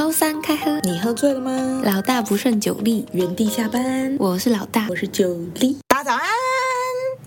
[0.00, 1.82] 周三开喝，你喝醉了吗？
[1.84, 4.16] 老大不胜酒力，原地下班。
[4.18, 5.76] 我是老大，我是酒力。
[5.88, 6.26] 大家早安，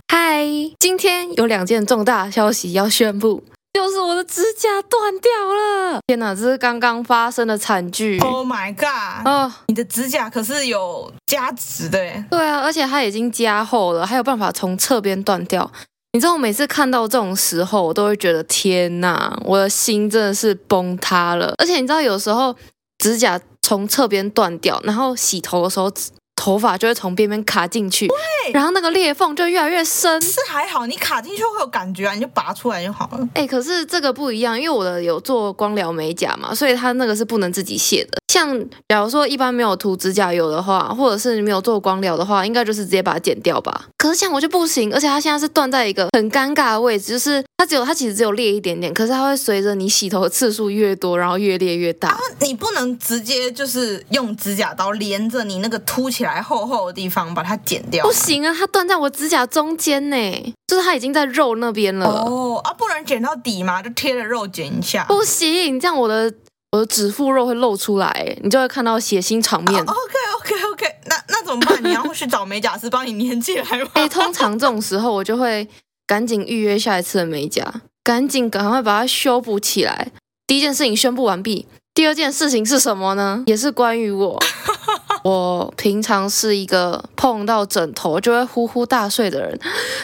[0.08, 0.44] 嗨！
[0.80, 6.00] 今天有两件重大消息要宣布，就是我的指甲断掉了。
[6.08, 8.18] 天哪，这是刚刚发生的惨剧。
[8.22, 9.28] Oh my god！
[9.28, 12.26] 哦，你的指甲可是有加值的耶。
[12.32, 15.72] 对啊，而且它已经加厚了，还有办法从侧边断掉。
[16.16, 21.56] 你知道我每次看到这种时候，我都会觉得天哪，我的心真的是崩塌了。
[21.58, 22.56] 而且你知道，有时候
[23.00, 25.92] 指甲从侧边断掉，然后洗头的时候，
[26.36, 30.22] 头发就会从边边卡进去，对然后那个裂缝就越来越深。
[30.22, 33.28] 是还好，你卡进去会有感觉啊，你就拔出来就好了。
[33.34, 38.20] 哎，可是这个不一样，因为我的有做光疗美甲嘛，所以它那个是不能自己卸的。
[38.34, 43.86] 像假如说一般没有涂指甲油的话，或者是你没有做光疗的话，应该就是直接把它剪掉吧。
[43.96, 52.10] 可是像我就不行，而且它现在是断在一个很尴尬的位置，就是它只有它其实只有裂一点点，可是它会随着你洗头的次数越多，然后越裂越大。
[52.10, 58.04] 啊，你不能直接就是用指甲刀连着你那个凸起来厚厚的地方把它剪掉。
[58.04, 62.08] 不行啊，它断在我指甲中间呢，就是它已经在肉那边了。
[62.08, 63.84] 哦啊，不能剪到底嘛？
[63.84, 65.06] 就贴着肉剪一下。
[65.08, 66.34] 不行，这样我的。
[66.74, 69.80] 我的指腹肉会露出来，你就会看到血腥场面。
[69.86, 71.84] Oh, OK OK OK，那那怎么办？
[71.84, 73.90] 你要去找美甲师帮你粘起来吗？
[73.94, 75.68] 哎、欸，通常这种时候我就会
[76.08, 80.12] 赶紧预约下一次的美甲，赶紧赶快把它修补起来。
[80.48, 83.44] 第一件事情宣布完毕，第二件事情是什么呢？
[83.46, 84.40] 也是关于我。
[85.24, 89.58] 我平常是一个碰到枕头就会呼呼大睡的人，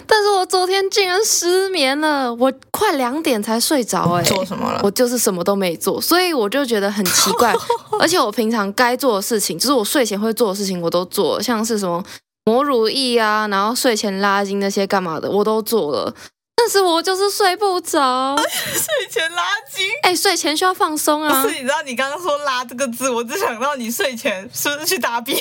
[0.07, 4.79] 但是我昨天竟然失眠了，我快两点才睡着，哎，做什么了？
[4.81, 7.53] 我就是什么都没做，所以我就觉得很奇怪，
[7.99, 12.01] 而且我平常该做的事情，就是我睡前会做的事情，我都做了，像是什么
[12.45, 16.13] 抹乳液啊，然后睡前拉筋那些干嘛的，我都做了。
[16.61, 19.87] 但是我就是睡不着， 睡前拉筋。
[20.03, 21.41] 哎，睡前需要放松啊。
[21.41, 25.39] 不是，你知道你刚刚说“拉”这个字，我只想到你睡前是不是去大便？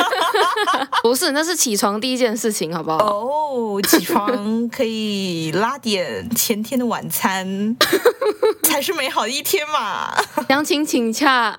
[1.02, 2.98] 不是，那是起床第一件事情，好不好？
[2.98, 7.74] 哦，起床可以拉点前天的晚餐，
[8.64, 10.14] 才是美好的一天嘛。
[10.48, 11.58] 详情请洽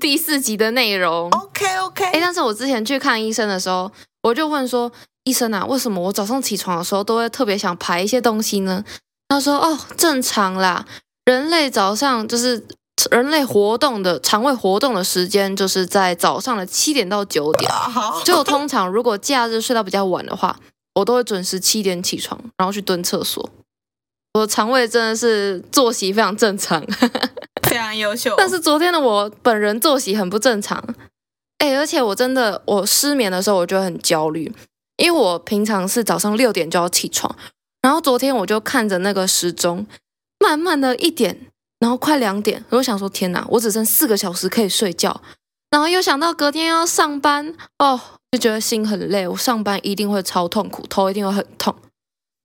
[0.00, 1.30] 第四集的内容。
[1.30, 2.04] OK OK。
[2.06, 3.90] 哎，但是我之前去看医生的时候，
[4.26, 4.90] 我就问说。
[5.26, 8.84] 医生啊，为什么我早上起床的时候都会特别想排一些东西呢？
[9.26, 10.86] 他说：“哦，正常啦，
[11.24, 12.64] 人类早上就是
[13.10, 17.68] 人类活动的肠胃活动的时间，就是在早上的七点到九点。
[18.24, 20.56] 就通常如果假日睡到比较晚的话，
[20.94, 23.50] 我都会准时七点起床，然后去蹲厕所。
[24.34, 26.80] 我的肠胃真的是作息非常正常，
[27.68, 28.32] 非常优秀。
[28.38, 30.80] 但是昨天的我本人作息很不正常，
[31.58, 34.52] 哎，而且我真的我失眠的时候，我就很焦虑。”
[34.96, 37.36] 因为我平常是早上六点就要起床，
[37.82, 39.86] 然后昨天我就看着那个时钟，
[40.38, 41.38] 慢慢的一点，
[41.78, 45.20] 然后快两点，我想说天哪，我只剩四个小时可以睡觉，
[45.68, 48.00] 然后又想到隔天要上班，哦，
[48.32, 51.76] 就觉得心很累，我上班一定会超痛苦，头一定会很痛。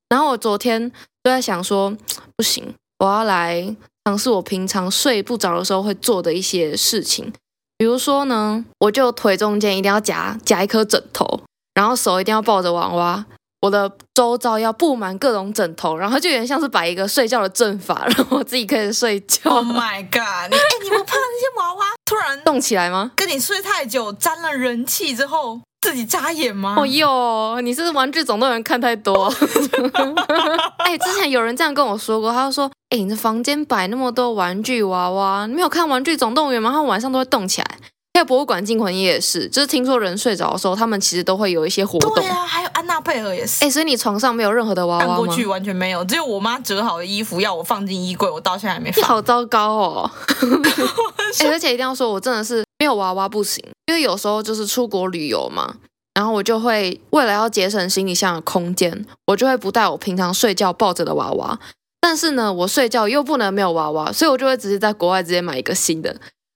[0.10, 0.92] 然后我昨天
[1.24, 1.96] 就在想说，
[2.36, 3.74] 不行，我要来
[4.04, 7.32] 尝试我平常睡不着的时候会做的一些事情，
[7.82, 11.42] 比如说呢，我就腿中间一定要夹夹一颗枕头。
[11.74, 13.26] 然后手一定要抱着娃娃，
[13.62, 19.50] 我的周遭要布满各种枕头，然后就有点像是摆一个睡觉的阵法， 然后我自己可以睡觉。
[19.50, 20.52] Oh my god！
[20.52, 23.14] 你哎，你不怕那些娃娃突然动起来吗？
[23.16, 26.76] 跟你睡太久沾了人气之后自己扎眼吗？
[26.78, 29.26] 哦哟，你是不是玩具总动员看太多？
[30.78, 36.70] 哎，之前有人这样跟我说过，他就说：“哎，你的房间摆那么多玩具娃娃，你没有看玩具总动员吗？
[36.72, 37.68] 他们晚上都会动起来。”
[38.14, 42.14] 还有博物馆惊魂夜也是，就是听说人睡着的时候，他们其实都会有一些活动。
[42.14, 43.64] 对啊，还有安娜贝尔也是。
[43.66, 45.16] 哎，所以你床上没有任何的娃娃吗？
[45.16, 49.00] 过去完全没有，只有我妈折好的衣服要我放进衣柜，我到现在还没放。
[49.00, 50.12] 你好糟糕哦！
[51.40, 55.76] 哎，而且一定要说，我真的是没有娃娃不行，因为有时候就是出国旅游嘛，
[56.14, 61.60] 然后我就会为了要节省行李箱的空间，我就会不带我平常睡觉抱着的娃娃。
[62.00, 66.16] 但是呢，我睡觉又不能没有娃娃，所以我就会直接在国外直接买一个新的。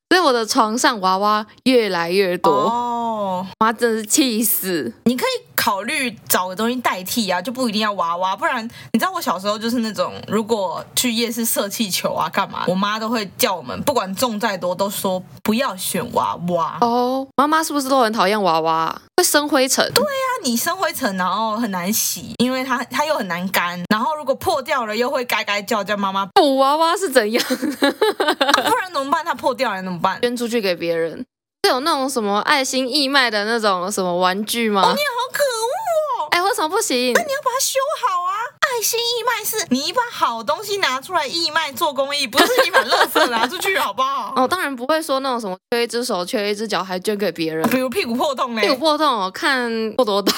[0.09, 4.93] 所以我的床上娃娃越来越多哦，妈真是气死！
[5.05, 8.63] 你可以考虑找个东西代替啊，就不一定要娃娃，不然
[8.93, 17.27] 你知道我小时候就是那种，如果去夜市射气球啊干嘛，我妈都会叫我们，不管中再多都说不要选娃娃哦。
[17.35, 19.01] 妈妈是不是都很讨厌娃娃？
[19.17, 19.89] 会生灰尘？
[19.93, 27.43] 对呀、啊，你生灰尘，然后很难洗，因为它它又很难干，然后如果破掉了又会该该叫叫妈妈补娃娃是怎样？
[27.47, 29.23] 啊、不然怎么办？
[29.25, 30.19] 它破掉了怎么办？
[30.21, 31.25] 捐出去给别人。
[31.65, 34.83] 是有那种什么爱心义卖的那种什么玩具吗？
[34.83, 36.27] 哦，你好可恶哦！
[36.29, 37.11] 哎，为什么不行？
[37.13, 38.33] 那你要把它修好啊！
[38.61, 44.31] 爱心义卖是，你把好东西拿出来义卖做公益，不是你把垃圾拿出去，好不好？
[44.37, 50.33] 哦，当然不会说那种什么缺一只手、缺一只脚还捐给别人，比如屁股破洞嘞，屁股破洞哦，看破多大。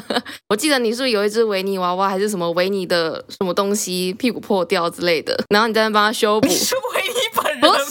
[0.48, 6.48] 我记得你是不是有一只维尼娃娃，还是什么维尼的什么东西屁股破掉之类的，然后你在那帮他修补？
[6.48, 7.68] 你是维尼本人吗？
[7.70, 7.90] 不是。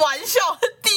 [0.00, 0.40] 玩笑，
[0.80, 0.90] 地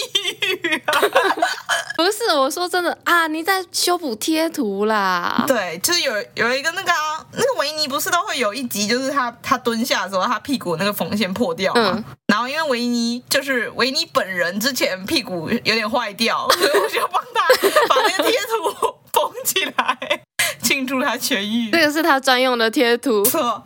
[0.47, 0.80] 狱啊！
[1.97, 5.43] 不是，我说真的啊，你在修补贴图啦？
[5.47, 11.91] 对，就是有有一个那个啊，那个维尼不是都会有一集，就是他他蹲下的时候，他屁股那个缝线破掉嘛。
[11.95, 17.47] 嗯、然后因为维尼就是维尼本人之前屁股有点坏掉， 所以我就帮他
[17.87, 20.23] 把那个贴图缝起来，
[20.63, 21.69] 庆祝他痊愈。
[21.69, 23.23] 这个是他专用的贴图。
[23.25, 23.63] 错哦，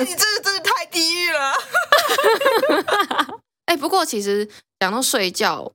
[0.00, 1.52] 你这个真的太地狱了。
[3.66, 4.48] 哎、欸，不过其实
[4.80, 5.70] 讲到睡觉，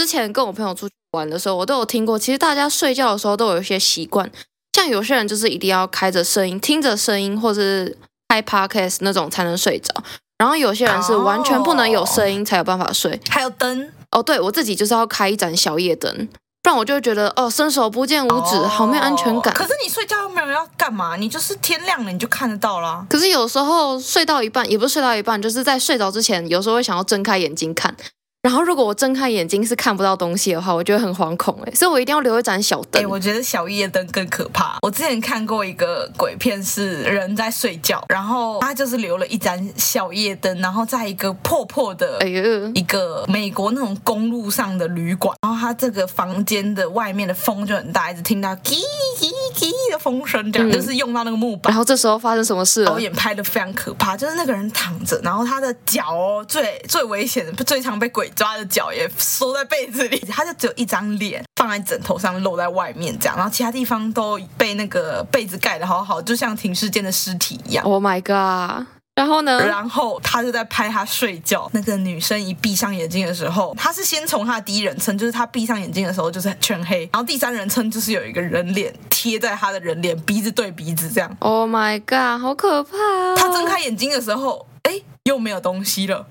[0.00, 2.18] 之前跟我朋友出去玩的时候，我都有听过。
[2.18, 4.32] 其实大家睡觉的时候都有一些习惯，
[4.72, 7.98] 像有些人就是一定要开着声音，听着声音，或者是
[8.30, 9.92] 开 podcast 那种才能睡着。
[10.38, 13.20] 然后有些人是完全不能有声音才有办法睡。
[13.28, 16.26] 还有灯哦，对，我自己就是要开一盏小夜灯。
[16.62, 19.52] 不然我就会觉得哦，伸手不见五指，哦、好没有安全感。
[19.52, 21.16] 可是你睡觉又没有要干嘛？
[21.16, 23.04] 你就是天亮了你就看得到啦。
[23.10, 27.94] 可是有时候睡到一半，也不是睡到一半，就是在睡着之前，有时候会想要睁开眼睛看。
[28.42, 33.02] 然后，如果我睁开眼睛是看不到东西的话，我就会很惶恐哎，所以我一定要留一盏小灯。
[33.02, 34.78] 哎，我觉得小夜灯更可怕。
[34.80, 48.72] 我之前看过一个鬼片，是人在睡觉，然后他就是留了一盏小夜灯，然后在一个破破的，哎呦，一个美国那种公路上的旅馆，然后他这个房间的外面的风就很大，一直听到叽
[49.18, 51.70] 叽叽的风声，这样、嗯、就是用到那个木板。
[51.70, 52.90] 然后这时候发生什么事了？
[52.90, 58.30] 导演拍的非常可怕，就是那个人躺着，然后他的脚哦，最最危险的，最常被鬼。
[58.36, 67.84] 抓的脚也缩在被子里，他就只有一张脸放在枕头上露在外面这样，然后其他地方都被那个被子盖的好好，就像停尸间的尸体一样。
[67.84, 68.86] Oh my god！
[69.20, 69.62] 然后呢？
[69.66, 71.68] 然后他就在拍他睡觉。
[71.74, 81.36] 那个女生一闭上眼睛的时候，他是先从他的第一人称，就是他闭上眼睛的时候就是全黑，然后第三人称就是有一个人脸贴在他的人脸，鼻子对鼻子这样。
[81.40, 82.40] Oh my god！
[82.40, 83.34] 好可怕哦！
[83.36, 85.02] 他睁开眼睛的时候，哎。
[85.24, 86.26] 又没有东西了，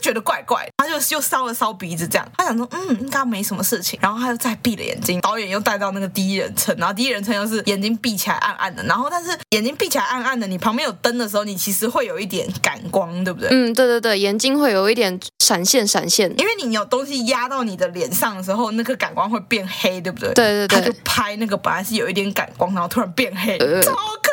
[0.00, 5.20] 觉得怪怪，他就又烧了烧鼻子，这样他想说，嗯，应该没什么事情，然后他又再闭了眼睛。
[5.20, 13.48] 导演又带到那个第一人称，然后第一人称又是眼睛闭起来暗暗的，然后但是眼睛闭起来暗暗的，你旁边有灯的时候，你其实会有一点感光，对不对？
[13.50, 20.32] 嗯，对对对，眼睛会有一点闪现闪现，因为你有东西压到你的脸上的时候，那个感光会变黑，对不对？
[20.34, 24.30] 对对对，他就拍那个本来是有一点感光，然后突然变黑，呃、超可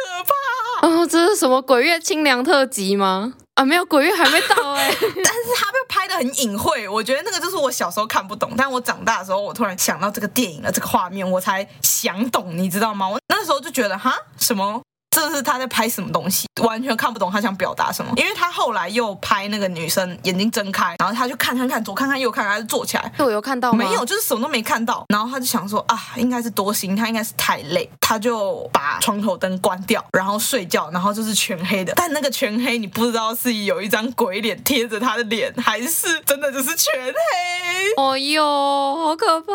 [0.82, 0.88] 怕！
[0.88, 3.34] 哦，这是什么鬼月清凉特辑吗？
[3.58, 13.10] 啊，没有鬼月还没到 哎、欸，但是他被拍的很隐晦，我觉得那个就是我小时候看不懂，但我长大的时候，我突然想到这个电影的这个画面，我才想懂，你知道吗？
[13.10, 14.80] 我那时候就觉得哈什么。
[15.18, 18.14] 这是他在拍什么东西，完全看不懂他想表达什么。
[18.18, 23.12] 因为他后来又拍那个女生眼睛睁开，然后他就看看看左看看右看看，他就坐起来。
[23.18, 23.84] 我有看到吗？
[23.84, 25.04] 没有，就是什么都没看到。
[25.10, 31.94] 然后他就想说啊，应该是多心，他应该是太累，他就把床头灯关掉，然后睡觉，然后就是全黑的。
[31.96, 38.04] 但那个全黑，你不知道是有一张鬼脸贴着他的脸，还是真的就是全黑。
[38.04, 39.52] 哦哟，好可怕！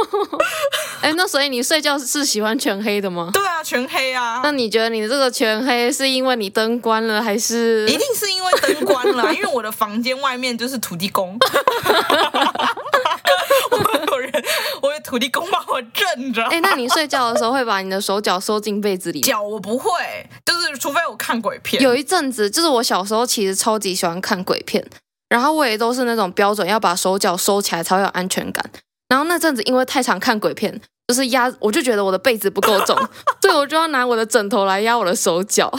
[1.02, 3.30] 哎，那所以你睡觉是喜欢全黑的吗？
[3.34, 4.40] 对啊，全黑啊。
[4.42, 7.84] 那你觉得你的这个全黑是因为你灯关了，还是？
[7.88, 11.36] 一定是因为灯关了， 因为我的房间外面就是土地公。
[13.70, 13.76] 我
[14.12, 14.32] 有人，
[14.80, 16.44] 我有土地公帮我镇着。
[16.44, 19.20] 哎，那你睡觉的时候会把你的手脚收进被子里？
[19.20, 19.90] 脚我不会，
[20.46, 21.82] 就是除非我看鬼片。
[21.82, 24.84] 有一阵子，就是我小时候其实超级喜欢看鬼片，
[25.28, 28.64] 然后我也都是那种标准要把手脚收起来才会有安全感。
[29.08, 30.80] 然后那阵子因为太常看鬼片。
[31.08, 32.94] 就是压，我就觉得我的被子不够重，
[33.40, 35.72] 所以我就要拿我的枕头来压我的手脚。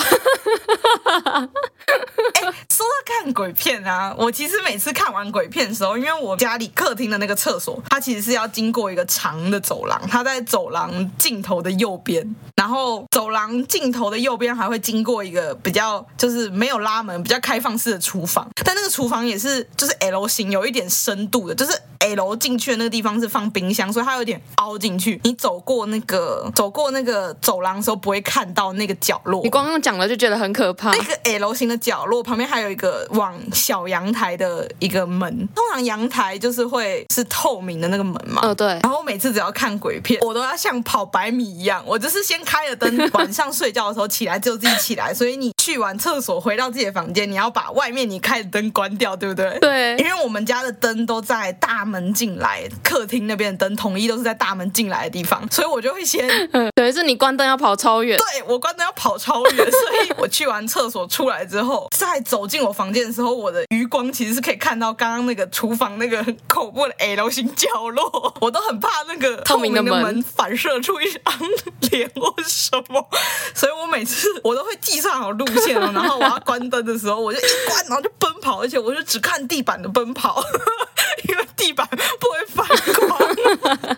[2.34, 25.19] 哎，说到看鬼片啊，我其实每次看完鬼片的时候，因为我家里客厅的那个厕所，它其实是要经过一个长的走廊，它在走廊尽头的右边，然后走廊尽头的右边还会经过一个比较就是没有拉门、比较开放式的厨房，但那个厨房也是就是 L 型，有一点深度的，就是 L 进去的那个地方是放冰箱，所以它有点凹进去。
[25.24, 29.42] 你走过那个走过那个走廊的时候，不会看到那个角落。
[29.44, 30.92] 你光用讲了就觉得很可怕。
[30.92, 35.30] 那个 L 型的角落旁边还有一个往小阳台的一个门。
[35.56, 38.42] 通常阳台就是会是透明的那个门嘛。
[38.44, 38.68] 哦，对。
[38.84, 45.14] 然后我每次只要看鬼片，我都要像跑百米一样，我就是先开了灯，晚上睡觉的时候起来就自己起来。
[45.14, 49.60] 所以你去完厕所回到自己的房间，你要把外面你开的灯关掉，对不对？
[49.60, 49.98] 对。
[49.98, 55.09] 因为我们家的灯都在大门进来，客厅那边的灯统一都是在大门进来。
[55.10, 56.28] 的地方，所以我就会先，
[56.76, 71.34] 等于，是你关灯要跑超远，对，我关灯要跑超远， 所以我去完厕所出来之后，再走进我房间的时候，我的余光其实是可以看到刚刚那个厨房那个很恐怖的 L 型角落，我都很怕那个透明的门反射出一张
[71.92, 73.10] 脸或什么，
[73.56, 80.44] 所以我每次我都会计算好路线了，然后我要关灯的时候，我就一关，然后就奔跑，而且我就只看地板的奔跑，
[81.28, 82.68] 因为地板不会反
[83.08, 83.98] 光。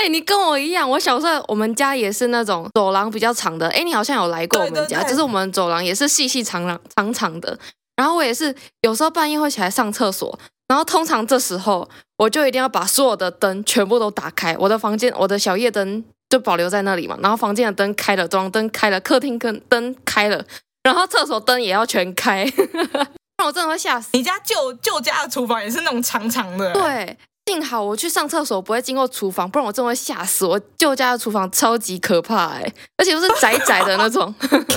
[0.00, 3.66] 哎、欸，你跟我一样，我小时候我们家也是那种走廊比较长的。
[3.66, 7.58] 哎、欸，你好像有来过我们家，就是我们走廊也是细细长长长长的。
[7.96, 10.38] 然后我也是有时候半夜会起来上厕所，
[10.68, 20.42] 然后通常这时候我就一定要把所有的灯全部都打开，我的房间我的小夜灯就保留在那里嘛，然后房间的灯开了，装灯开了，客厅跟灯开了，
[20.82, 22.50] 然后厕所灯也要全开，
[23.36, 24.08] 那我真的会吓死。
[24.14, 26.72] 你家旧旧家的厨房也是那种长长的？
[26.72, 27.18] 对。
[27.50, 30.46] 幸好我去上厕所不会经过厨房，不然我真的会吓死。
[30.46, 34.22] 我舅家的厨房超级可怕哎、欸，而且都是窄窄的那种。
[34.42, 34.72] 哦，对，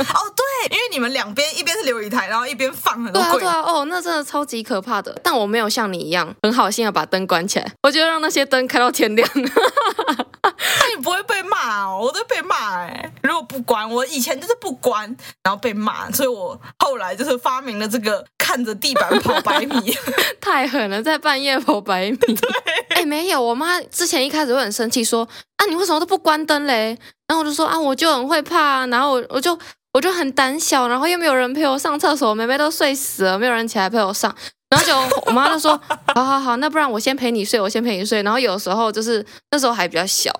[0.71, 3.41] 因为你们两边一边是留一台，然后一边放很多柜。
[3.41, 5.15] 对啊，对啊，哦，那真的超级可怕的。
[5.23, 9.29] 但我没有像你一样很好心的把灯关起来，我就让那些灯开到天亮。
[11.63, 12.00] 那你不会被骂哦？
[12.01, 13.13] 我都被骂哎、欸。
[13.24, 15.03] 如果不关，我以前就是不关，
[15.43, 19.93] 然后被骂，所以我后来就是发明了这个看着地板跑百米，
[20.41, 22.17] 太狠了，在半夜跑百米。
[22.89, 25.27] 哎、欸，没有，我妈之前一开始会很生气，说
[25.58, 26.98] 啊，你为什么都不关灯嘞？
[27.27, 29.58] 然后我就说啊，我就很会怕，然后我我就
[29.93, 34.34] 我就很胆小，然后又没有人陪我上厕所，妹妹都睡死了，没有人起来陪我上，
[34.70, 35.79] 然后就我妈就说，
[36.13, 38.22] 好好好，那不然我先陪你睡，我先陪你睡。
[38.22, 40.32] 然后有时候就是那时候还比较小，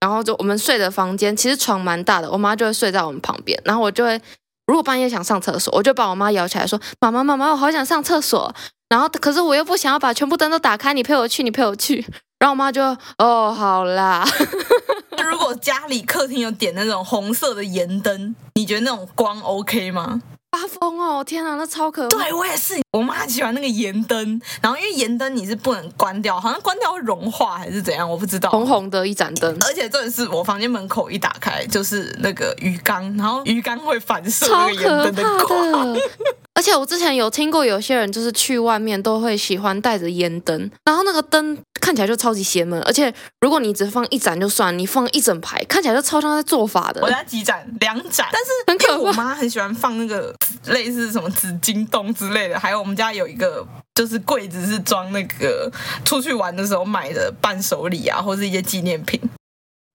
[0.00, 4.20] 然后就我们睡的房间其实床蛮大的，我妈就会睡在我们旁边，然后我就会
[4.66, 8.54] 如果半夜想上厕所，我就把我妈摇起来说，妈妈妈妈，我好想上厕所。
[8.88, 11.96] 然后，可是我又不想要把全部灯都打开，你陪我去，你陪我去。
[12.38, 12.82] 然后我妈就
[13.18, 14.26] 哦，好啦。
[15.30, 20.22] 如果家里客厅有点那种红色的盐灯，你觉得那种光 OK 吗？
[20.50, 21.22] 发疯哦！
[21.22, 22.16] 天啊，那超可怕。
[22.16, 24.40] 对，我也是，我妈很喜欢那个盐灯。
[24.62, 28.50] 然后因为盐灯你是不能关掉，好像关掉会融化还是怎样，我不知道。
[28.50, 35.96] 红红的一盏灯，而且这是我房间门口一打开就是那个鱼缸，然后鱼缸会反射那个盐灯的光。
[36.54, 41.56] 而且我之前有听过有些人就是去外面都会喜欢带着烟灯，然后那个灯
[41.88, 42.78] 看起来就超级邪门。
[42.82, 47.00] 而且如果你只放一盏就算，你放一整排，看起来就超像在做法的。
[47.00, 50.34] 我家几盏，两盏，但是很可我妈很喜欢放那个
[50.66, 55.72] 类似什么紫金洞之类的，还有我们家有一个就是柜子是装那个
[56.04, 59.18] 出去玩的时候买的伴手礼啊，或是一些纪念品。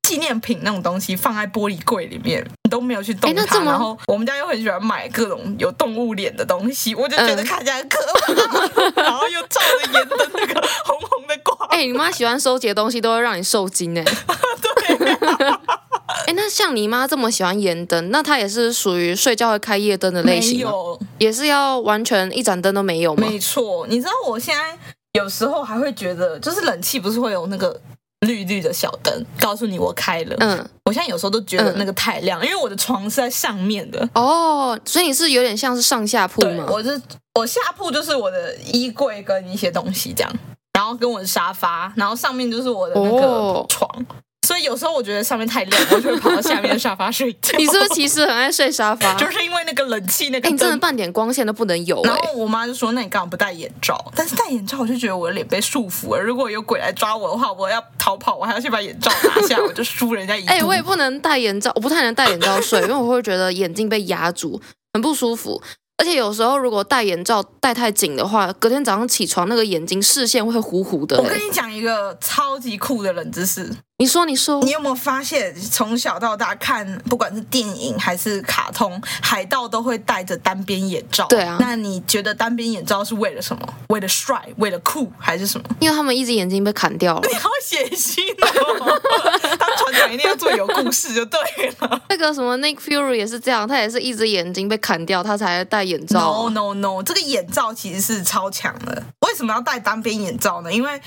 [0.04, 3.60] 纪念品那种东西放在玻璃柜里面，你都没有去动它。
[3.64, 8.34] 然后我们家又很喜欢买各种有动物脸的东西，我就觉得看起来很可怕。
[8.34, 11.58] 嗯、 然后又照着盐灯那个红红的光。
[11.70, 14.04] 哎、欸，你妈喜欢收集的东西都会让你受惊哎。
[14.88, 15.62] 对、啊。
[16.06, 20.72] 哎、欸，那像你妈这么喜欢盐灯，那她也是属于睡觉会开夜灯的类型吗？
[20.72, 23.26] 有，也是要完全一盏灯都没有吗？
[23.28, 24.78] 没错，你知道我现在
[25.14, 27.80] 有时候还会觉得，就是冷气不是会有那个。
[28.26, 30.36] 绿绿的小灯告诉你我开了。
[30.40, 34.08] 嗯，我现在有时候都觉得那个太亮，嗯、因为我的床是在上面的。
[34.16, 36.66] 哦，所以你是有点像是上下铺吗？
[36.70, 37.02] 我是
[37.36, 40.34] 我下铺就是我的衣柜跟一些东西这样，
[40.74, 43.90] 然后跟我的沙发，然后上面就是我的那个床。
[43.98, 44.06] 哦
[44.44, 47.58] 所以有时候我觉得上面太亮，我就会跑到下面的沙发睡觉。
[47.58, 49.14] 你是不是其实很爱睡沙发？
[49.18, 52.10] 就是因为那个冷气那个，欸、你真的半点光线都不能有、欸。
[52.10, 56.22] 然后我妈就说：“那你干嘛不戴眼罩？”但是戴眼罩我就觉得我的脸被束缚了。
[56.22, 60.46] 如果有鬼来抓我的话，我要逃跑，我还要去把眼罩拿下，我就输人家一。
[60.46, 64.62] 哎、欸，我也不能戴眼罩，我不太能戴眼罩睡，因为我会觉得眼睛被压住，
[64.94, 65.62] 很不舒服。
[65.96, 71.24] 而且有时候如果戴眼罩戴太紧的话，隔天早上起床那个眼睛视线会糊糊的、欸。
[71.24, 73.70] 我跟你讲一个超级酷的冷知识，
[74.04, 81.26] 你说你说，你有没有发现从小到大看不管是电影还是卡通，海盗都会戴着单边眼罩？
[81.28, 81.56] 对啊。
[81.58, 83.66] 那你觉得单边眼罩是为了什么？
[83.88, 84.46] 为了帅？
[84.58, 85.10] 为了酷？
[85.18, 85.66] 还是什么？
[85.80, 87.22] 因为他们一只眼睛被砍掉了。
[87.32, 89.00] 你好血腥哦！
[89.58, 91.40] 当船长一定要做有故事就对
[91.80, 92.02] 了。
[92.10, 96.50] 那个什么 Nick Fury 也是这样，他也是一只眼睛被砍掉，他才戴眼罩。
[96.50, 99.02] No No No，这个眼罩其实是超强的。
[99.22, 100.74] 为什么要戴单边眼罩呢？
[100.74, 101.02] 因为，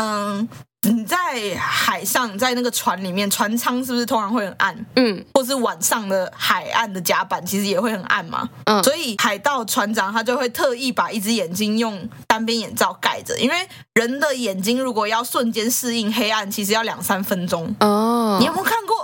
[0.00, 0.48] 嗯，
[0.82, 1.18] 你在
[1.58, 4.86] 海上，在那个船里面，船舱是不是通常会很暗？
[4.94, 8.48] 嗯，或是晚上的海岸的甲板其实也会很暗嘛。
[8.64, 17.74] 嗯，所以海盗船长他就会特意把一只眼睛用单边眼罩盖着，因为人的眼睛如果要瞬间适应黑暗，其实要两三分钟。
[17.80, 18.96] 哦，你有没有看过？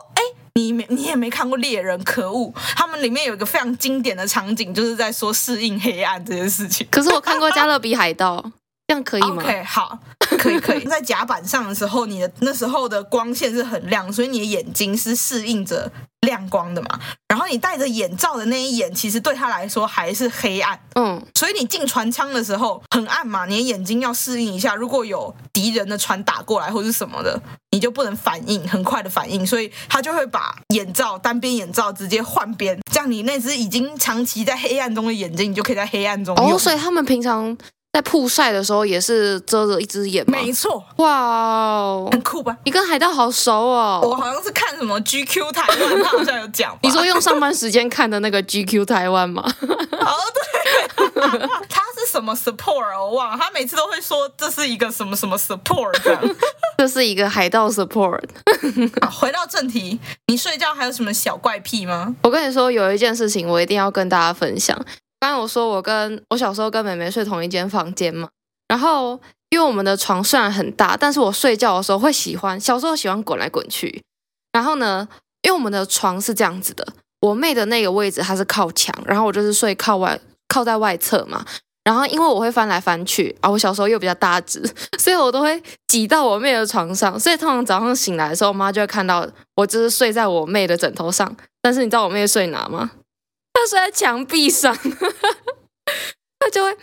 [0.57, 2.55] 你没，你也没看过猎人，可恶！
[2.77, 6.87] 他们里面有一个非常经典的场景，就是在说适应黑暗这件事情。
[6.93, 8.37] 可是我看过《加勒比海盗》，
[8.87, 10.85] 这样可以吗？OK，好，可可以可以。
[10.89, 17.01] 在甲板上的时候，你的那时候的光线是很亮，所以你的眼睛是适应着亮光的嘛。
[17.29, 20.79] 然后你戴着眼罩的那一眼，其实对他来说还是黑暗。
[20.97, 24.75] 嗯，所以你进船舱的时候很暗嘛，你的眼睛要适应一下。
[24.75, 36.37] 如果有敌人的船打过来或者什么的，你就不能反应很快的反应，所以他就会把眼罩单边眼罩直接换边，这样你那只已经长期在黑暗中的眼睛，你就可以在黑暗中。
[36.37, 37.57] 哦，所以他们平常。
[37.95, 40.37] 在曝晒的时候也是遮着一只眼吗？
[40.37, 42.57] 没错，哇、wow，很酷吧？
[42.65, 44.01] 你跟海盗好熟哦！
[44.03, 46.77] 我好像是看什么 GQ 台湾，他好像有讲。
[46.83, 49.45] 你说用上班时间看的那个 GQ 台湾吗？
[49.63, 51.15] 哦，对，
[51.71, 56.21] 他是什么 support 我忘了，他每次都会说这是一个什么什么 support 这样，
[56.79, 58.25] 这是一个海盗 support。
[59.13, 62.13] 回到正题，你睡觉还有什么小怪癖吗？
[62.23, 64.77] 我跟你说，有一件事情我一定要跟大家分享。
[65.31, 68.29] 刚我说我跟我小时候跟妹妹睡同一间房间嘛，
[68.69, 74.03] 然后因为我们的床虽然很大，但是我睡觉的时候会喜欢，小时候喜欢滚来滚去。
[74.53, 75.09] 然后呢，
[75.43, 76.87] 因为我们的床是这样子的，
[77.21, 81.45] 我妹的那个位置它是靠墙，然后我就是睡靠外，靠在外侧嘛。
[81.85, 84.63] 然后因为我会翻来翻去啊，我小时候又比较大只，
[84.99, 87.21] 所以我都会挤到我妹的床上。
[87.21, 91.37] 所以通常早上醒来的时候，我妈就会看到我就是睡在我妹的枕头上。
[91.61, 92.91] 但是你知道我妹睡哪吗？
[93.65, 94.77] 他睡在墙壁上，
[96.39, 96.77] 他就会，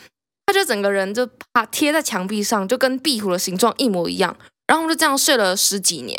[0.48, 4.36] 他就整个人就趴贴在墙壁上，就跟壁虎的形状一模一样。
[4.66, 6.18] 然后我就这样睡了十几年，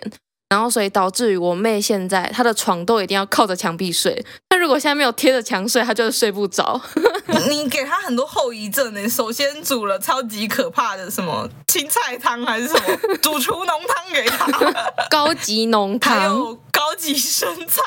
[0.51, 4.25] 然后所以导致于我妹现在她的床都一定要靠着墙壁睡。
[4.51, 6.81] 那如果现在没有贴着墙睡，她就是睡不着。
[7.49, 9.09] 你给她很多后遗症呢。
[9.09, 14.47] 首先煮了超级可怕的什么青菜汤还是什么煮出浓汤给她，
[15.11, 17.83] 高级浓汤，还有高级生菜，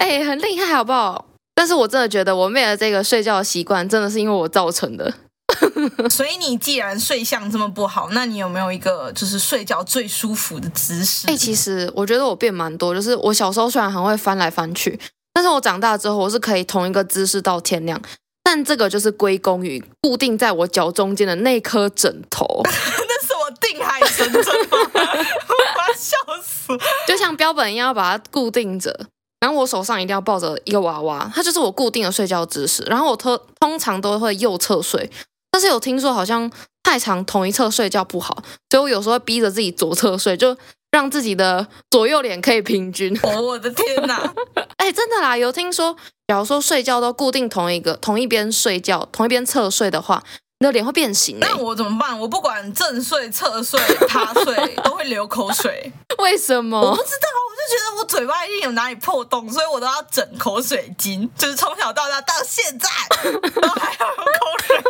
[0.00, 1.26] 哎、欸，很厉害，好不好？
[1.60, 5.12] 但是我真的觉得我妹的这个睡觉的习惯真的是因为我造成的。
[6.08, 11.26] 所以你既然睡相这么不好，那你有没有一个就是睡觉最舒服的姿势？
[11.26, 14.98] 哎、欸，其实我觉得我变蛮多，就是我小时候虽然很会翻来翻去，
[15.34, 18.00] 但是我长大之后我是可以同一个姿势到天亮。
[18.42, 22.46] 但这个就是归功于固定在我脚中间的那颗枕头。
[22.64, 24.78] 那是我定海神针吗？
[24.96, 26.68] 我要笑死！
[27.06, 29.08] 就像标本一样，要把它固定着。
[29.54, 32.82] 我手上一定要抱着一个娃娃，它就是我固定的睡觉姿势。
[32.84, 35.10] 然后我通通常都会右侧睡，
[35.50, 36.50] 但是有听说好像
[36.82, 40.56] 太长同一侧睡觉不好，所以我有时候会逼着自己左侧睡，就
[40.90, 43.16] 让自己的左右脸可以平均。
[43.22, 44.32] 哦，我的天哪！
[44.78, 45.96] 哎，真的啦，有听说，
[46.28, 50.22] 假如说睡觉都固定同一个同一边睡觉，同一边侧睡的话。
[50.62, 52.18] 你的脸会变形，那我怎么办？
[52.20, 55.90] 我不管正睡、侧睡、 趴睡，都会流口水。
[56.18, 56.78] 为什么？
[56.78, 61.26] 我不知道，我就觉得我嘴巴一定有哪里破洞，所以我都要整口水巾。
[61.34, 62.90] 就是从小到大到现在，
[63.22, 64.06] 都还要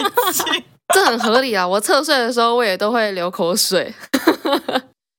[0.02, 0.64] 有口水巾。
[0.92, 1.64] 这很合理啊！
[1.64, 3.94] 我侧睡的时候，我也都会流口水。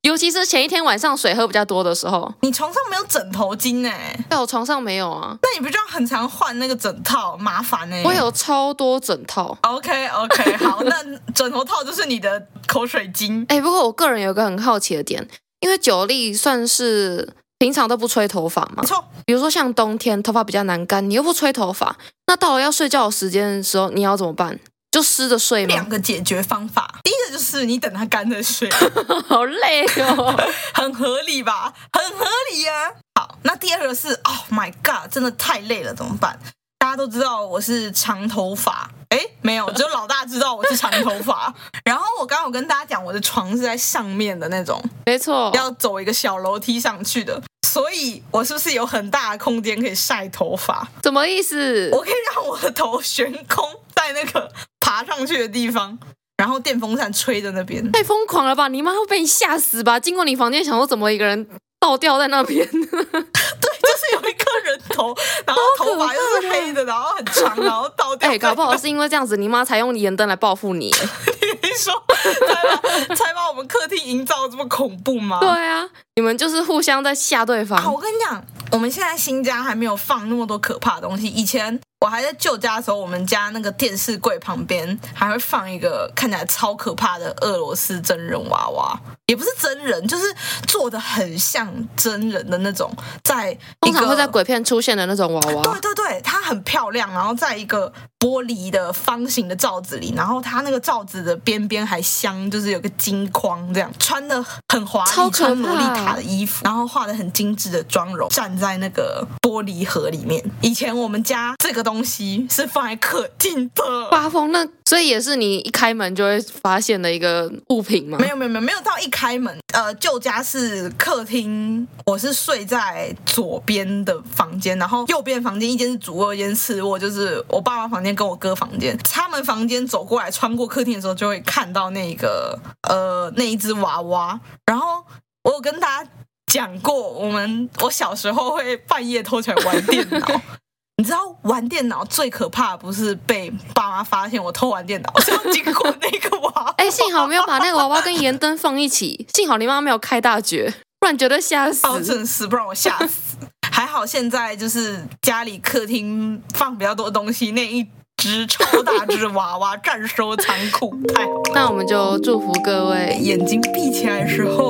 [0.01, 4.17] 尤其是前一天晚上水喝比较多的时候，你床上没有枕头巾哎？
[4.27, 5.37] 对，我床上没有啊。
[5.41, 8.01] 那你不就要很常换那个枕套，麻烦哎。
[8.03, 9.55] 我有超多枕套。
[9.61, 13.45] OK OK，好， 那枕头套就是你的口水巾。
[13.47, 15.27] 哎，不过我个人有个很好奇的点，
[15.59, 19.03] 因为九力算是平常都不吹头发嘛，没错。
[19.23, 24.59] 比如说像冬天头发比较难干，你又不吹头发，那到了要睡觉的时间的时候，你要怎么办？
[24.91, 25.73] 就湿着睡吗？
[25.73, 28.69] 两个解决方法，第一个就是你等它干着睡，
[29.27, 31.73] 好累哦， 很合理吧？
[31.93, 32.91] 很合理呀、啊。
[33.19, 36.38] 好，那第二个是，Oh my God，真的太累了，怎么办？
[36.77, 41.54] 大家都知道我是长头发，哎，没有，只有老大知道我是长头发。
[41.86, 50.86] 然后我刚刚有跟大家讲，我的床是在上面的那种，没错，要走一个小楼梯上去的，所以我是不是有很大的空间可以晒头发？
[51.04, 51.89] 什么意思？
[51.93, 53.63] 我可以让我的头悬空
[53.95, 54.51] 在那个。
[54.91, 55.97] 爬上去的地方，
[56.36, 58.67] 然后电风扇吹在那边，太疯狂了吧！
[58.67, 59.97] 你妈会被你吓死吧？
[59.97, 61.47] 经过你房间，想说怎么一个人
[61.80, 62.67] 倒吊在那边？
[62.69, 68.27] 对，就是有一个人头，然后头发又是黑的，然后很长，然后倒吊。
[68.27, 70.93] 哎、欸，搞不好是因为这样子，你妈才用盐灯来报复你。
[71.63, 75.39] 你说才把才把我们客厅营造这么恐怖吗？
[75.39, 77.80] 对啊，你们就是互相在吓对方。
[77.80, 81.80] 好，我跟你讲，我们现在新家还没有放那么多可怕的东西，以前。
[82.04, 90.24] 我还在旧家的时候，我们家那个电视柜旁边还会放一个看起来超可怕的俄罗斯真人娃娃，也不是真人，就是
[90.65, 92.91] 做的很像真人的那种，
[93.24, 95.62] 在通常会在鬼片出现的那种娃娃。
[95.62, 110.43] 对对对，它很漂亮，然后在一个玻璃的方形的罩子里，然后它那个罩子的边边还镶，就是有个金框，这样穿的很华丽，穿洛丽塔的衣服，然后画的很精致的妆容，站在那个玻璃盒里面。
[110.61, 114.09] 以前我们家这个东西是放在客厅的。
[114.11, 118.17] 发疯，那所以也是你一开门就会发现的一个物品吗？
[118.19, 128.97] 没有没有没有没有到一开门，呃，旧家是客厅，我是睡在左边的房间，然后右边房间一间是主卧，一间次卧，就是我爸妈房间跟我哥房间。
[129.03, 132.59] 他们房间走过来，穿过客厅的时候，就会看到那个
[132.89, 134.39] 呃那一只娃娃。
[134.67, 135.04] 然后
[135.43, 136.10] 我有跟大家
[136.45, 140.41] 讲过，我们我小时候会半夜偷起来玩电脑。
[140.97, 146.73] 你知道玩电脑最可怕的不是被爸妈发现我偷玩电脑，是要经过那个娃娃。
[146.77, 151.88] 哎，幸好没有把那个娃娃跟盐灯放一起， 幸好你妈妈没有开大绝，不然绝对吓死。
[151.88, 153.38] 哦，真是不让我吓死。
[153.71, 157.88] 还好现在就是家里客厅放比较多东西，那一
[158.21, 160.95] 只超大只娃娃 暂收仓库。
[161.07, 164.69] 太好了，那我们就祝福各位，眼睛闭起来的时候，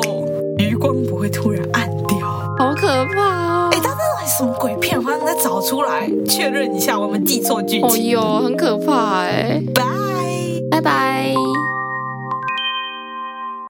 [0.57, 2.17] 余光不会突然暗掉。
[2.57, 3.69] 好可怕哦！
[3.73, 4.97] 哎，他那是什么鬼片？
[4.97, 7.89] 我再找出来确认一下，我们记错剧情。
[7.89, 9.61] 哦哟，很可怕哎！
[9.75, 11.33] 拜拜拜！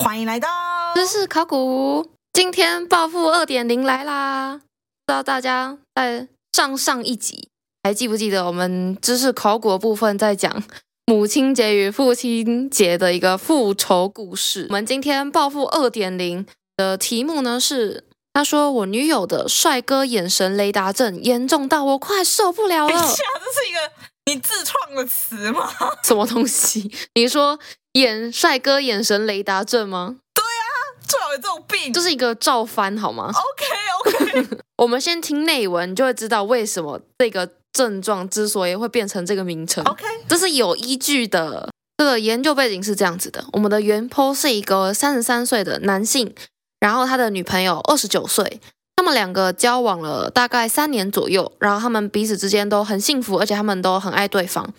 [0.06, 0.48] 欢迎来到
[0.94, 4.62] 知识考古，今天暴富二点零来啦！
[5.08, 7.50] 不知道大家在上上一集
[7.84, 10.64] 还记不记得我们知识考古的部分在讲
[11.08, 14.68] 母亲节与父亲节的一个复仇故事？
[14.70, 16.46] 我们今天报复二点零
[16.78, 22.94] 的题目呢是，他说我女友的帅哥眼神雷达症严重到我快受不了了。
[22.94, 23.80] 等一下，这是一个
[24.28, 25.70] 你自创的词吗？
[26.06, 26.92] 什么东西？
[27.16, 27.60] 你说
[27.94, 30.18] 眼帅哥眼神雷达症吗？
[30.36, 30.64] 对啊
[31.08, 39.84] 最好有这种病，就是一个照翻好吗？OK OK， 我们先听内文，你就会知道为什么这个症状之所以会变成这个名称。
[39.86, 41.70] OK，这是有依据的。
[41.98, 46.34] 这个研究背景是这样子的：我们的原 po 是一个三十三岁的男性，
[46.80, 48.60] 然后他的女朋友二十九岁，
[48.96, 54.74] 他们两个交往了大概三年左右，然后他们彼此之间都很幸福，而且他们都很爱对方。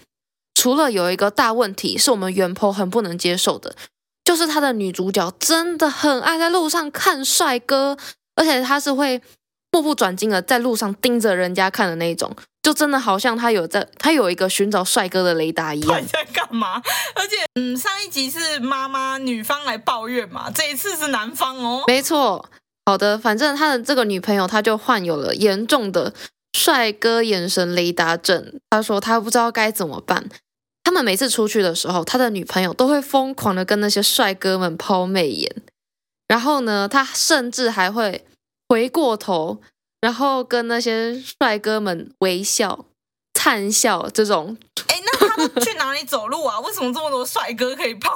[0.54, 3.74] 除了有一个大问题是我们原 po 很不能接受的。
[4.24, 7.96] 就是他的女主角真的很爱在路上看帅哥，
[8.36, 9.20] 而且他是会
[9.72, 16.00] 目不转睛的在路上盯着人家看的那一种，就真的好像他有在，他有一个寻找帅哥的雷达一样。
[16.00, 16.80] 你在干嘛？
[17.14, 21.82] 而且，嗯，上一集是妈妈女方来抱怨嘛，这一次是男方哦。
[21.88, 22.48] 没错，
[22.86, 26.14] 好的，反正他的这个女朋友，他就患有了严重的
[26.56, 28.60] 帅哥眼神雷达症。
[28.70, 30.28] 他说他不知道该怎么办。
[30.84, 35.62] 他们每次出去的时候，他的女朋友都会疯狂的跟那些帅哥们抛媚眼，
[36.28, 38.24] 然后呢，他甚至还会
[38.68, 39.60] 回过头，
[40.02, 42.84] 然后跟那些帅哥们微笑、
[43.32, 44.58] 灿笑这种。
[45.34, 46.60] 他去哪里走路啊？
[46.60, 48.14] 为什么这么多帅哥可以泡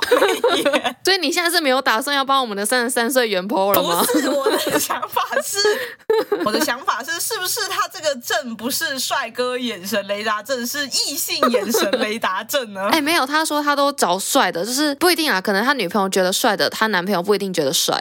[0.55, 0.63] 你？
[1.03, 4.05] 所以你现在是没有打算要帮我们的三十三岁原 po 了吗？
[4.05, 5.59] 不是，我的想法是，
[6.45, 12.89] 我的想法是，是不是他这个症不是帅哥眼神雷达症，是异性眼神雷达症呢？
[12.91, 15.41] 哎，没有，他说他都找帅的，就是不一定啊。
[15.41, 17.99] 可能他女朋友觉得帅的，他男朋友不一定觉得帅。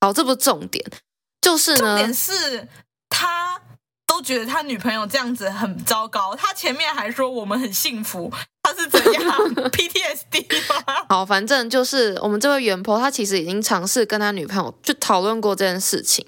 [0.00, 0.84] 好，这不是重点，
[1.40, 2.68] 就是呢，重点是
[3.12, 3.60] 他。
[4.04, 8.30] 都觉得他女朋友这样子很糟糕，他前面还说我们很幸福，
[8.62, 9.22] 他是怎样
[9.72, 11.06] PTSD 吗？
[11.08, 16.26] 好，反正就是我们这位原 po，他其实已经尝试跟他女朋友去讨论过这件事情，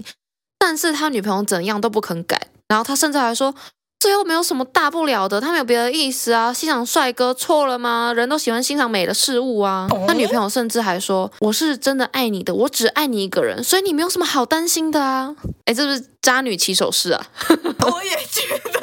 [0.58, 3.54] 但是他女朋友怎样都不肯改，然后他甚至还说。
[3.98, 6.52] 这又没有什么大不了的，他没有别的意思啊。
[6.52, 8.12] 欣赏帅哥错了吗？
[8.14, 9.88] 人都喜欢欣赏美的事物啊。
[10.06, 17.26] 他女朋友甚至还说：“我是真的爱你的，我只爱你一个人，所以你没有什么好担心的啊。”哎，这是不是渣女起手式啊？
[17.48, 18.80] 我也觉得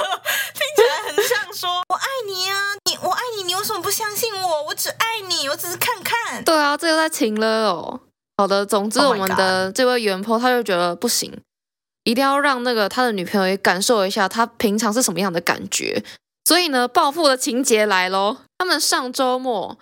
[0.56, 4.64] 听起来很像说“我爱你啊，你我爱你，你为什么不相信我？
[4.70, 8.00] 我只爱你，我只是看看。”对啊，这又在情了哦。
[8.38, 11.32] 好的，总之我们的这位原 po 他就觉得不行。
[12.04, 16.04] 一定要让那个他的女朋友也感受一下他平常是什么样的感觉，
[16.46, 18.38] 所以呢，报复的情节来喽。
[18.58, 19.78] 他们上周末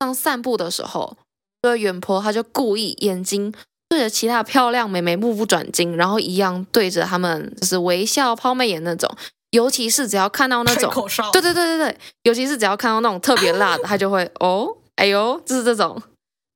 [0.00, 1.16] 上散步的时候，
[1.62, 3.52] 这个原 po 他就故意眼睛
[3.88, 9.08] 对着其他漂亮美眉目不转睛，然后一样对着他们就是微笑抛媚眼那种。
[9.50, 10.92] 尤其是只要看到那种，
[11.32, 16.02] 对对对对对，尤其是只要看到那种特别辣的， 他就会哦，哎呦，就是这种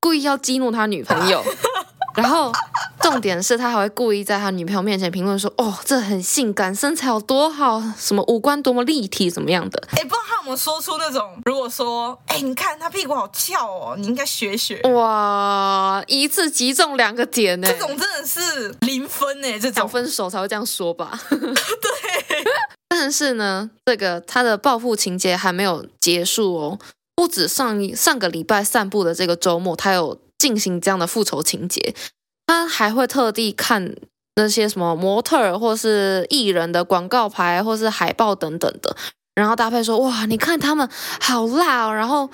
[0.01, 1.43] 故意要激怒他女朋友。
[2.15, 2.51] 然后
[3.01, 21.19] 重点是他还会故意在他女朋友面前评论说：“哦，这很性感，身材有多好，什么五官多么立体，怎么样的？”哎，不知道他有没有说出那种，如果说：“哎，你看他屁股好翘哦，你应该学学。”哇，一次击中两个点呢，这种真的是零分呢，这种分手才会这样说吧？
[21.29, 22.43] 对。
[22.87, 26.79] 但是呢，这个他的报复情节还没有结束哦，
[27.15, 30.19] 不止上一上个礼拜散步的这个周末，他有。
[30.41, 31.93] 进行这样的复仇情节，
[32.51, 33.95] 他还会特地看
[34.35, 38.93] 那些什么模特或是艺人的广告牌或是海报等等的，
[39.33, 40.87] 然后搭配说哇，你看他们
[41.21, 42.29] 好辣哦，然后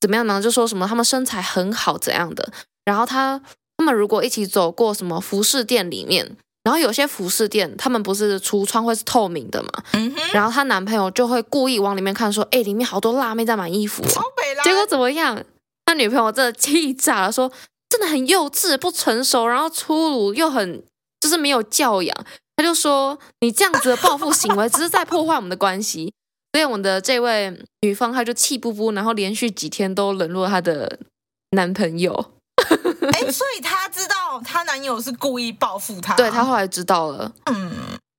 [0.00, 0.42] 怎么样呢？
[0.42, 2.52] 就说什么他们身材很好怎样的，
[2.84, 3.40] 然后他
[3.76, 14.22] 他们如果一起走过什么服饰店里面，然后有些服饰店他们不是橱窗会是透明的嘛，嗯哼，然后她男朋友就会故意往里面看说，哎，里面好多辣妹在买衣服哦，
[14.64, 15.40] 结果怎么样？
[15.86, 17.50] 他女朋友真的气炸了，说
[17.90, 20.82] 真的很幼稚、不成熟，然后粗鲁又很
[21.20, 22.16] 就是没有教养。
[22.56, 26.14] 他就说你这样子的报复行为只是在破坏我们的关系。
[26.52, 30.98] 所以我们的这位女方，她就气不不，然后连续几天都冷落她的
[31.52, 32.32] 男朋友。
[33.12, 36.16] 哎，所以她知道她男友是故意报复她。
[36.16, 37.32] 对，她后来知道了。
[37.44, 37.70] 嗯，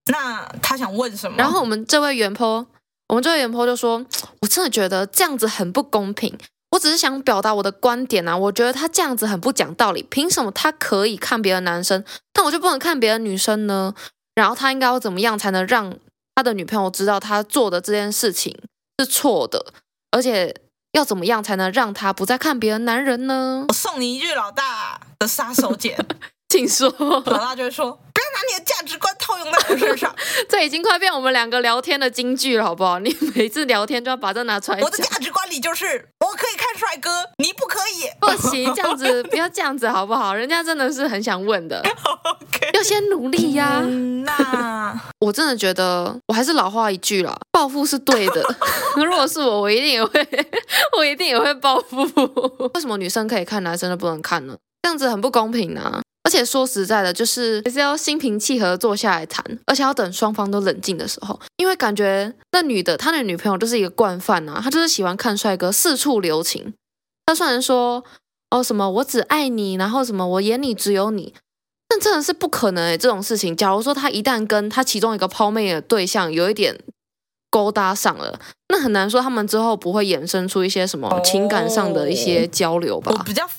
[0.06, 1.36] 那她想问什么？
[1.38, 2.66] 然后我们这位原 po，
[3.10, 4.06] 我们这位原 po 就说，
[4.40, 6.38] 我真的觉得这样子很不公平。
[6.72, 10.02] 我只是想表达我的观点啊，我觉得他这样子很不讲道理。
[10.04, 12.04] 凭什么他可以看别的男生，
[12.34, 13.94] 但我就不能看别的女生呢？
[14.34, 15.94] 然后他应该要怎么样才能让
[16.34, 18.58] 他的女朋友知道他做的这件事情
[18.98, 19.74] 是错的？
[20.12, 20.56] 而且
[20.94, 23.66] 要怎么样才能让他不再看别的男人呢？
[23.68, 25.96] 我送你一句老大的杀手锏，
[26.48, 26.90] 请说。
[27.00, 27.92] 老大就会说。
[28.14, 29.11] 不要拿你的价值观
[29.52, 30.16] 套用在我身上，
[30.50, 33.00] 这已经快变我们两个聊天的金句了，好不好？
[33.00, 34.80] 你每次聊天就要把这拿出来。
[34.82, 35.86] 我的价值观里就是，
[36.20, 38.10] 我可以看帅哥，你不可以。
[38.20, 40.34] 不行，这样子不要这样子，好不好？
[40.34, 41.82] 人家真的是很想问的。
[42.54, 42.76] Okay.
[42.76, 44.24] 要先努力呀、啊嗯。
[44.24, 48.56] 那我真的觉得，我还是老话一句啦，报复是对的。
[48.98, 50.28] 如果是我，我一定也会，
[50.98, 52.04] 我一定也会报复。
[52.74, 54.56] 为什么女生可以看，男生就不能看呢？
[54.84, 56.02] 这样子很不公平啊。
[56.24, 66.74] 而且说实在的，就是还是要心平气和坐下来谈，而且要等双方都冷静的时候，因为感觉那女的，她的女朋友就是一个惯犯啊，她就是喜欢看帅哥，四处留情。
[67.26, 68.04] 她虽然说
[68.52, 71.34] 哦什么我只爱你，然后什么我眼里只有你，
[71.90, 73.58] 但真的是不可能诶，这种事情。
[73.58, 76.80] 假如说她一旦跟她其中一个抛媚的对象有一点
[77.50, 83.12] 勾搭上了，那很难说他们之后不会衍生出一些什么情感上的一些交流吧。
[83.12, 83.50] 我比较。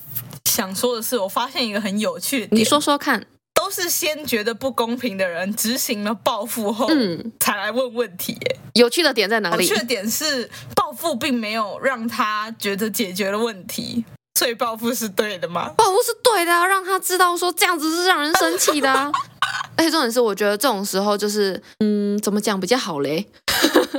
[0.44, 8.38] 想说的是，我发现一个很有趣的，你说说看，都是先觉得不公平的人执行了报复后，嗯，才来问问题。
[8.74, 9.66] 有趣的点在哪里？
[9.66, 14.04] 有趣的点是，报复并没有让他觉得解决了问题，
[14.38, 15.72] 所以报复是对的吗？
[15.76, 19.10] 报复是对的啊，让他知道说这样子是让人生气的啊。
[19.76, 23.26] 而且重点是，我觉得这种时候就是，嗯，怎么讲比较好嘞？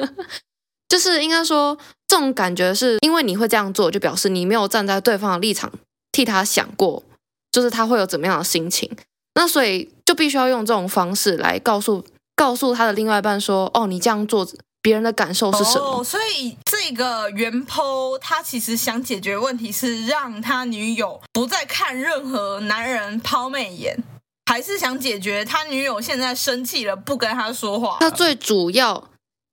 [0.87, 1.75] 就是应该说，
[2.07, 5.71] 这种感觉是因为你会这样做，就表示你没有站在对方的立场。
[6.13, 7.03] 替他想过，
[7.51, 8.89] 就是他会有怎么样的心情，
[9.35, 14.47] 那所以就必须要用这种方式来告诉告诉他的另外一半说，哦，你这样做，
[14.81, 15.99] 别人的感受是什么？
[15.99, 23.97] 哦，所以这个原 po 他其实想解决问题是让他女友不再看任何男人抛媚眼，
[24.45, 27.97] 还是想解决他女友现在生气了不跟他说话？
[27.99, 29.09] 他最主要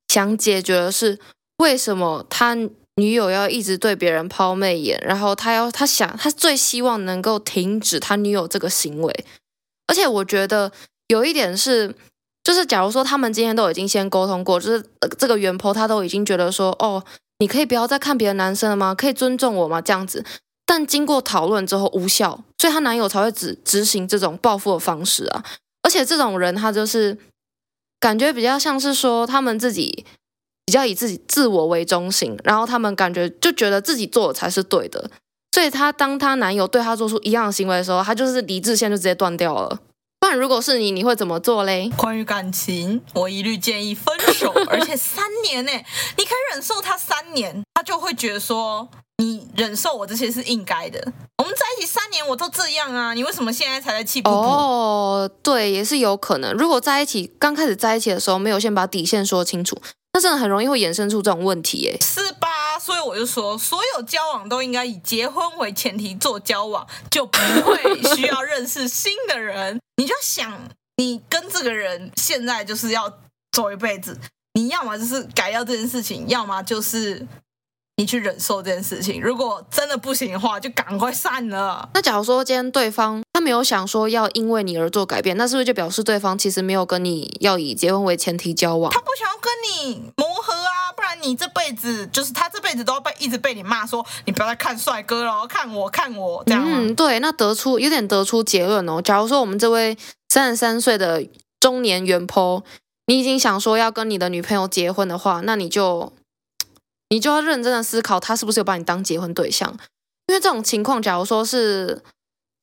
[0.08, 1.18] 想解决的是
[1.56, 2.56] 为什么他。
[2.96, 9.24] 女友要一直对别人抛媚眼，然后他要他想他最希望能够停止他女友这个行为，
[9.86, 10.70] 而且我觉得
[11.08, 11.94] 有一点是，
[12.44, 14.84] 就是假如说他们今天都已经先沟通过，就是
[15.16, 17.02] 这个原 po 他都已经觉得说，哦，
[17.38, 18.94] 你可以不要再看别的男生了吗？
[18.94, 19.80] 可以尊重我吗？
[19.80, 20.22] 这样子，
[20.66, 25.42] 但经过讨论之后无效，所以她男友才会执执行这种报复的方式啊，
[25.82, 27.16] 而且这种人他就是
[27.98, 30.04] 感觉比较像是说他们自己。
[30.70, 35.10] 比较以自己自我为中心，然后他们感觉就觉得自己做的才是对的，
[35.50, 39.80] 所以她当她男友对她做出一样的行为的时候，她就是理智线就直接断掉了。
[40.20, 41.90] 不然如果是你，你会怎么做嘞？
[41.96, 51.00] 关于感情，我一律建议分手，而且三年呢，你可以忍受他三年，他就会觉得说你忍受我这些是应该的。
[51.38, 54.20] 我们在一起三年，我都这样啊，你为什么现在才在气？
[54.22, 56.52] 哦，对，也是有可能。
[56.52, 59.76] 如果在一起刚开始在一起的时候没有先把底线说清楚。
[60.12, 62.78] 那真的很容易会衍生出这种问题，哎，是吧？
[62.80, 69.80] 所以我就说，所有交往都应该以结婚为前提做交往，就不会需要认识新的人。
[69.96, 73.20] 你就想，你跟这个人现在就是要
[73.52, 74.18] 走一辈子，
[74.54, 77.26] 你要么就是改掉这件事情，要么就是。
[78.00, 81.86] 你去忍受这件事情，如果真的不行的话，就赶快散了。
[81.92, 88.90] 那假如说今天对方他没有想说要因为你而做改变，那是不是就表示对方其实没有跟你要以结婚为前提交往？
[88.90, 89.52] 他不想要跟
[89.92, 96.64] 你磨合啊，不然你这辈子就是他这辈子都要被一直被你骂说你不要再看帅哥了，看我看我这样。
[96.64, 99.02] 嗯，对，那得出有点得出结论哦。
[99.02, 99.94] 假如说我们这位
[100.30, 101.22] 三十三岁的
[101.60, 102.62] 中年原 po，
[103.04, 106.10] 你已经想说要跟你的女朋友结婚的话，那你就。
[107.10, 109.70] 你就要认真的思考，他是不是有把你当结婚对象？
[110.26, 112.02] 因为这种情况，假如说是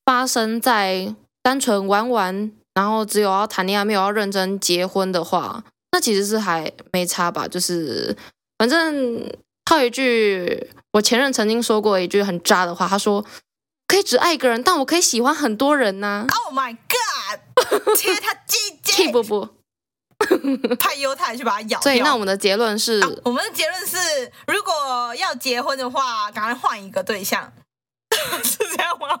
[0.04, 7.46] 发生在单纯玩玩，然后只有要谈恋爱，没有要认真结婚的话，那其实是还没差吧？
[7.46, 8.16] 就是
[8.56, 9.22] 反正
[9.66, 13.22] 套一句我前任曾经说过一句很渣的话，他说
[13.86, 17.96] ：“可以只爱一个人，但我可以喜欢很多人呐。” Oh my god！
[17.96, 19.08] 切他鸡鸡！
[19.12, 19.46] 不不，
[20.78, 21.80] 派犹太去把他咬掉。
[21.82, 23.96] 所以那我们的结论是、啊，我们的结论是，
[24.46, 27.52] 如果要结婚的话，赶快换一个对象，
[28.44, 29.20] 是这样吗？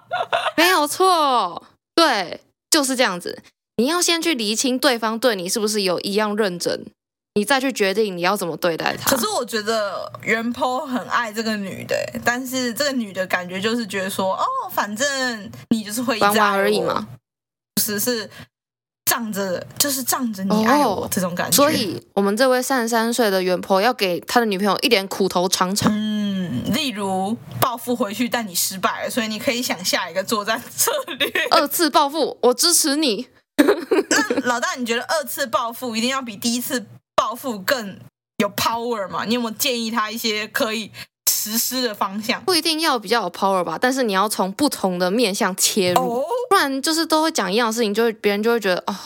[0.56, 2.40] 没有错，对。
[2.70, 3.42] 就是这样子，
[3.78, 6.84] 你要先去厘清对方对你是不是有一样认真，
[7.32, 9.08] 你再去决定你要怎么对待他。
[9.08, 17.08] 可是我觉得原 po 很爱这个女的，但是这个女的感觉就是觉得说，哦，反正你就是会玩玩而已嘛，
[17.74, 18.28] 不是是
[19.08, 21.56] 仗着就是仗着你爱我、哦、这种感觉。
[21.56, 25.90] 所以，我们这位三十三岁的原 po 要给他的女朋友一点苦头尝尝。
[25.90, 31.32] 嗯，例如报复回去，但你失败了，所以你可以想下一个作战策略。
[31.50, 33.28] 二次报复，我支持你。
[33.56, 36.84] 那 老大，你觉得二次报复一定要比第一次
[37.16, 37.98] 报复更
[38.36, 39.24] 有 power 吗？
[39.24, 40.92] 你有没有建议他一些可以
[41.38, 42.42] 实施的方向？
[42.44, 46.24] 不一定要比较有 power 吧，但是你要从不同的面向切入，oh?
[46.50, 48.96] 不然就是都会讲一样的事情，就会别人就会觉得哦，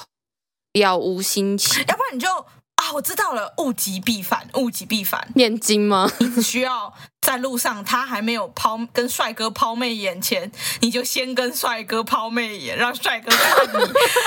[0.72, 1.80] 了无新奇。
[1.88, 2.28] 要不然你就。
[2.74, 5.28] 啊，我知道了，物极必反，物极必反。
[5.36, 6.10] 念经吗？
[6.18, 13.72] 你只需要在路上，他还没有抛跟帅哥抛媚眼前，你就先跟帅哥抛媚眼，让帅哥看你，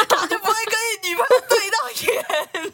[0.07, 1.77] 他就不会跟你女朋友对到
[2.13, 2.71] 眼。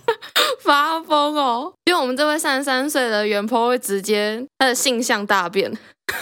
[0.62, 1.74] 发疯哦！
[1.86, 6.20] 因为我们这位三十三岁的原 po 会直接他的性向大变， 对，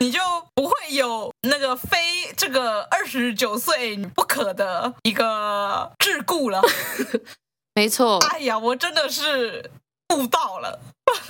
[0.00, 0.18] 你就
[0.54, 1.98] 不会有那个非
[2.34, 6.62] 这个二十九岁不可的一个桎梏了。
[7.76, 9.70] 没错，哎呀，我真的是
[10.14, 10.80] 悟到了。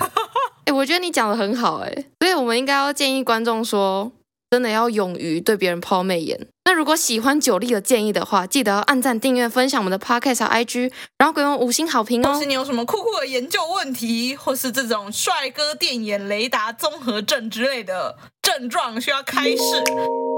[0.66, 4.12] 哎，我觉得你讲的很好，哎，所以我们应该要建议观众说，
[4.50, 6.48] 真的要勇于对别人抛媚眼。
[6.64, 12.32] 那如果喜欢九力的建议的话，记得要按赞、订阅、分享我们的 Podcast 和 IG，然后给我们五星好评哦。
[12.32, 19.84] 或是你有什么酷酷的研究问题，或是这种帅哥电眼雷达综合症之类的症状需要开示。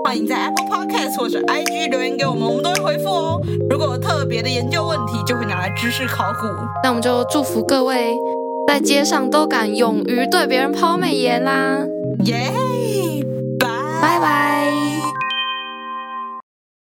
[0.05, 3.41] 欢迎在 Apple Podcast 或者 IG 留言给我们，我们都会回复哦。
[3.71, 6.47] 如果有特别的研究问题，就会拿来知识考古。
[6.83, 8.15] 那我们就祝福各位
[8.69, 11.79] 在街上都敢勇于对别人抛媚眼啦！
[12.25, 12.82] 耶、yeah!！
[14.03, 14.92] 拜拜。